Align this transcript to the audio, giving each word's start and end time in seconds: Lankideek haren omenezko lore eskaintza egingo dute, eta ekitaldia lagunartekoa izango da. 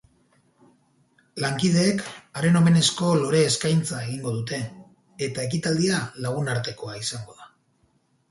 Lankideek 1.43 1.99
haren 2.39 2.55
omenezko 2.61 3.11
lore 3.19 3.41
eskaintza 3.49 4.01
egingo 4.05 4.33
dute, 4.37 4.59
eta 5.27 5.45
ekitaldia 5.49 5.99
lagunartekoa 6.27 6.97
izango 7.05 7.37
da. 7.43 7.49